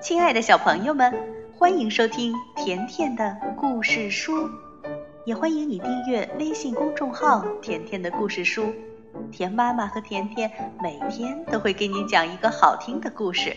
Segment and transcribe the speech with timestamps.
[0.00, 1.12] 亲爱的小朋友们，
[1.58, 4.48] 欢迎收听甜甜的故事书，
[5.24, 8.72] 也欢迎你订阅微信公众号“甜甜的故事书”。
[9.32, 13.56] 甜妈妈和甜甜每天都会给你讲一个好听的故事。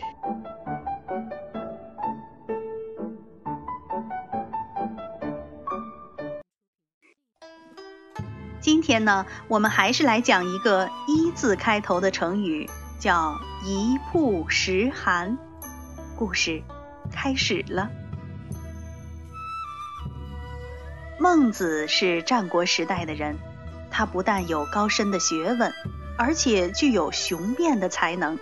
[8.60, 12.68] 今天呢，我们还是来讲一个“一”字开头的成语，
[13.00, 15.38] 叫“一曝十寒”。
[16.22, 16.62] 故事
[17.12, 17.90] 开始了。
[21.20, 23.40] 孟子是战国时代的人，
[23.90, 25.74] 他不但有高深的学问，
[26.20, 28.38] 而且具有雄辩的才能，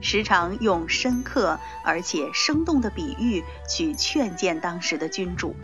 [0.00, 5.54] 时常用深刻而且生动的比喻去劝谏当时的君主。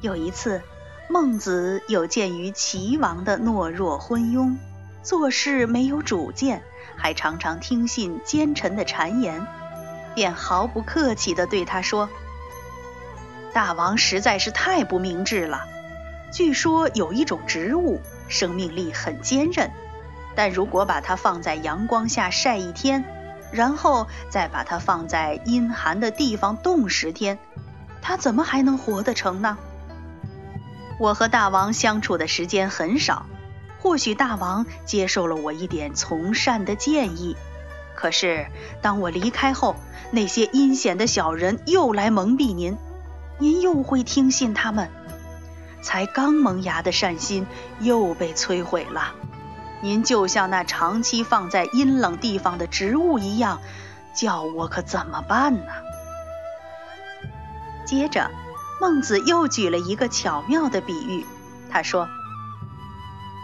[0.00, 0.62] 有一次，
[1.10, 4.56] 孟子有鉴于齐王的懦弱昏庸，
[5.02, 6.62] 做事没有主见。
[6.96, 9.46] 还常常听信奸臣的谗言，
[10.14, 12.08] 便毫不客气地对他说
[13.52, 15.64] ：“大王实在是太不明智了。
[16.32, 19.70] 据说有一种植物，生命力很坚韧，
[20.34, 23.04] 但如果把它放在阳光下晒一天，
[23.50, 27.38] 然后再把它放在阴寒的地方冻十天，
[28.00, 29.58] 它怎么还能活得成呢？
[30.98, 33.26] 我和大王相处的时间很少。”
[33.82, 37.36] 或许大王接受了我一点从善的建议，
[37.96, 38.46] 可是
[38.80, 39.74] 当我离开后，
[40.12, 42.78] 那些阴险的小人又来蒙蔽您，
[43.38, 44.88] 您又会听信他们。
[45.82, 47.44] 才刚萌芽的善心
[47.80, 49.14] 又被摧毁了，
[49.80, 53.60] 您就像那长期放在阴冷地方的植物一样，
[54.14, 55.72] 叫我可怎么办呢？
[57.84, 58.30] 接着，
[58.80, 61.26] 孟子又举了一个巧妙的比喻，
[61.68, 62.08] 他说。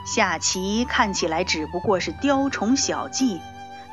[0.08, 3.42] 下棋看起来只不过是雕虫小技，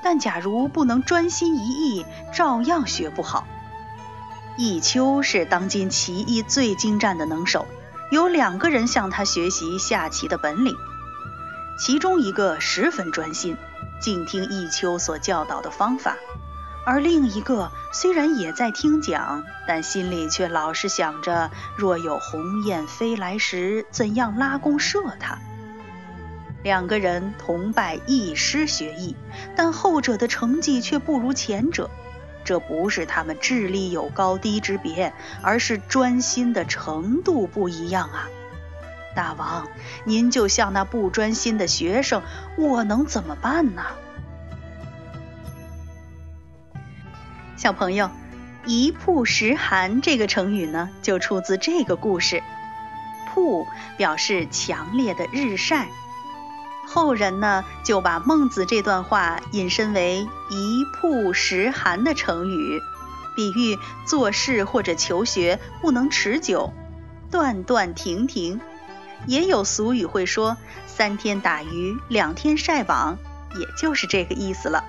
[0.02, 3.46] 但假如不能专心一意，照样学不好。
[4.58, 7.68] 弈秋是当今棋艺最精湛的能手，
[8.12, 10.74] 有两个人向他学习下棋的本领，
[11.78, 13.58] 其中一个十分专心，
[14.00, 16.16] 静听弈秋所教导的方法，
[16.86, 25.38] 而另一个虽然也在听讲，但心里却老是想着，若有鸿雁飞来时，怎样拉弓射它。
[26.66, 29.16] 两个人同拜一师学艺，
[29.56, 31.92] 但后者的成绩却不如前者。
[32.44, 38.28] 这不是他们智力有高低之别，而是专心的程度不一样啊！
[39.16, 39.68] 大王，
[40.06, 42.24] 您就像那不专心的学生，
[42.58, 43.84] 我能怎么办呢？
[47.56, 48.10] 小朋友
[48.66, 52.42] ，“一曝十寒”这个成语呢，就出自这个故事。
[53.28, 55.88] 曝表示强烈的日晒。
[56.88, 62.82] 后人呢，就把孟子这段话引申为“一曝十寒”的成语，
[63.36, 66.74] 比喻做事或者求学不能持久，
[67.32, 68.62] 断断停停。
[69.28, 70.58] 也有俗语会说
[70.88, 73.18] “三天打鱼两天晒网”，
[73.60, 74.84] 也就是这个意思了。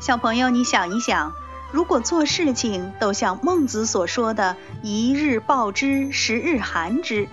[0.00, 1.32] 小朋友，你想一想，
[1.72, 7.28] 如果做事情都像孟子所说的“一日曝之，十日寒之”。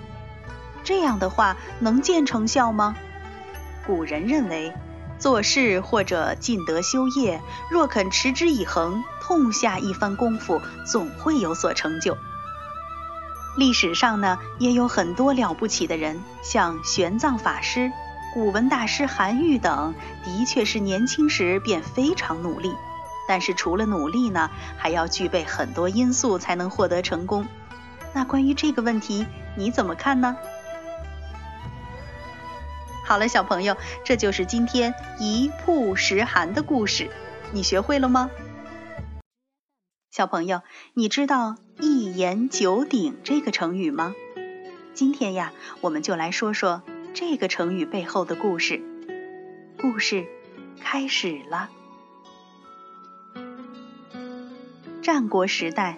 [0.90, 2.96] 这样的话能见成效吗？
[3.86, 4.74] 古人认为，
[5.20, 7.40] 做事或者尽德修业，
[7.70, 12.18] 若肯持之以恒，痛下一番功夫，总会有所成就。
[13.56, 17.92] 历史上呢，也有很多了不起的人，像玄奘法师、
[18.34, 19.94] 古文大师韩愈等，
[20.26, 22.74] 的确是年轻时便非常努力。
[23.28, 27.46] 但是除了努力呢，还要具备很多因素才能获得成功。
[28.12, 30.36] 那关于这个问题，你怎么看呢？
[33.10, 33.76] 好了，小朋友，
[34.06, 37.10] 这就是今天一曝十寒的故事，
[37.52, 38.30] 你学会了吗？
[40.12, 40.62] 小朋友，
[40.94, 44.14] 你知道一言九鼎这个成语吗？
[44.94, 46.84] 今天呀，我们就来说说
[47.16, 48.80] 这个成语背后的故事。
[49.82, 50.28] 故事
[50.80, 51.72] 开始了。
[55.02, 55.98] 战国时代，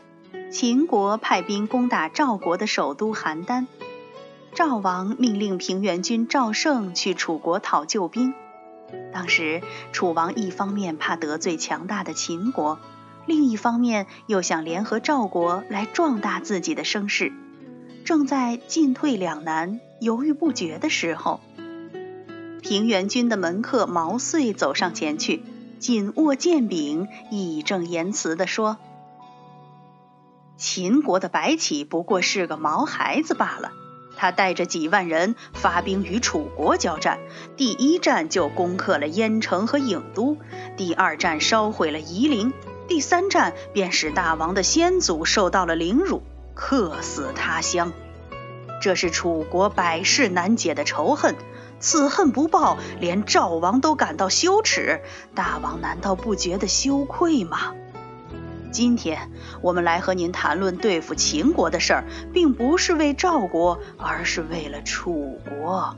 [0.49, 3.67] 秦国派兵攻打赵国的首都邯郸。
[4.53, 8.33] 赵王命令平原君赵胜去楚国讨救兵。
[9.13, 9.62] 当时
[9.94, 12.77] 楚王一方面怕得罪强大的秦国，
[13.25, 17.31] 另一方面又想联合赵国来壮大自己的声势，
[18.03, 21.39] 正在进退两难、犹豫不决的时候，
[22.62, 25.44] 平原君的门客毛遂走上前去，
[25.80, 28.77] 紧握剑柄，义正言辞地说
[30.57, 33.71] ：“秦国的白起不过是个毛孩子罢了。”
[34.15, 37.19] 他带着几万人发兵与楚国交战，
[37.57, 40.37] 第一战就攻克了燕城和郢都，
[40.77, 42.53] 第二战烧毁了夷陵，
[42.87, 46.21] 第三战便使大王的先祖受到了凌辱，
[46.53, 47.91] 客死他乡。
[48.81, 51.35] 这是楚国百世难解的仇恨，
[51.79, 55.01] 此恨不报，连赵王都感到羞耻。
[55.35, 57.75] 大王难道不觉得羞愧吗？
[58.71, 59.29] 今天
[59.62, 65.95] 我们来和您谈论对付秦国的事儿，并不是为赵国，而是为了楚国。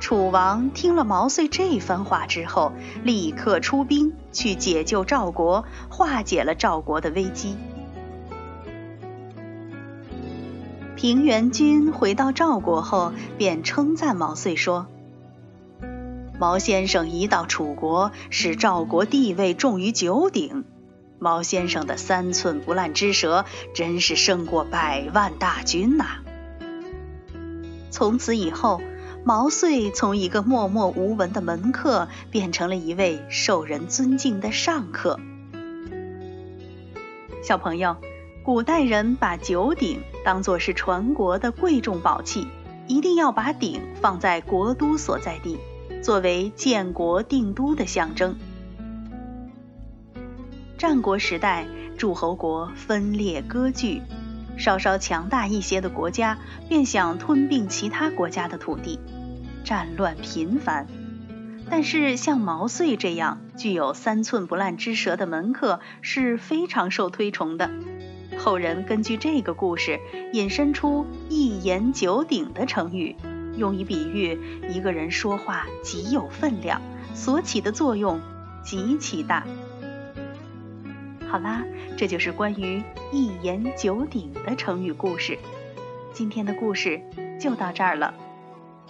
[0.00, 2.72] 楚王听了毛遂这番话之后，
[3.02, 7.56] 立刻出兵去解救赵国，化解了赵国的危机。
[10.94, 14.86] 平原君回到赵国后，便称赞毛遂说
[16.38, 20.64] ：“毛先生一到楚国，使赵国地位重于九鼎。
[21.18, 23.44] 毛先生的三寸不烂之舌，
[23.74, 26.18] 真是胜过百万大军呐！”
[27.90, 28.80] 从此以后，
[29.24, 35.18] 毛遂从一个默默无闻的门客，变成了一位受人尊敬的上客。
[37.42, 37.96] 小朋友。
[38.44, 42.46] 古代人把九鼎当作是传国的贵重宝器，
[42.86, 45.58] 一定要把鼎放在国都所在地，
[46.04, 48.36] 作为建国定都的象征。
[50.76, 51.66] 战国时代，
[51.96, 54.02] 诸侯国分裂割据，
[54.58, 56.36] 稍稍强大一些的国家
[56.68, 59.00] 便想吞并其他国家的土地，
[59.64, 60.86] 战乱频繁。
[61.70, 67.70] 但是像毛遂这样具有三寸不烂之舌的门客是非常受推崇的。
[68.36, 69.98] 后人根据这个故事
[70.34, 73.16] 引申出“一言九鼎”的成语，
[73.56, 76.80] 用以比喻一个人说话极有分量，
[77.14, 78.20] 所起的作用
[78.62, 79.46] 极其大。
[81.28, 81.64] 好啦，
[81.96, 85.38] 这就是关于“一言九鼎”的成语故事。
[86.12, 87.00] 今天的故事
[87.40, 88.14] 就到这儿了。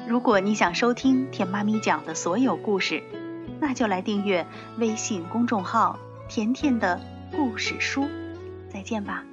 [0.06, 3.02] 如果你想收听甜妈咪讲的所有故事，
[3.60, 4.46] 那就来订阅
[4.78, 7.00] 微信公众号“甜甜的
[7.34, 8.06] 故事书”。
[8.68, 9.24] 再见吧。